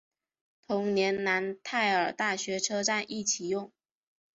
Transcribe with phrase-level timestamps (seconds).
[0.65, 3.71] 同年楠泰尔大学车站亦启用。